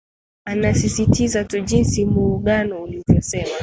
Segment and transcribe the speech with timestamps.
[0.45, 3.53] atasisitiza tu jinsi muugano uliovysema